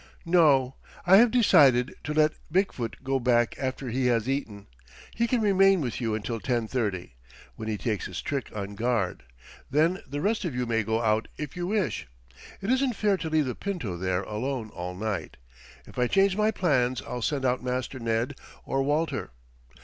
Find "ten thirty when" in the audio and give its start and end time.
6.39-7.67